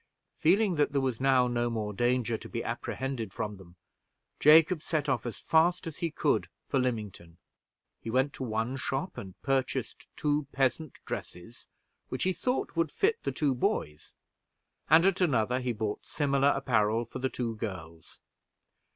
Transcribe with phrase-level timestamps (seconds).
[0.39, 3.75] Feeling that there was now no more danger to be apprehended from them,
[4.39, 7.37] Jacob set off as fast as he could for Lymington.
[8.01, 11.67] He went to one shop and purchased two peasant dresses
[12.09, 14.11] which he thought would fit the two boys,
[14.89, 18.21] and at another he bought similar apparel for the two girls.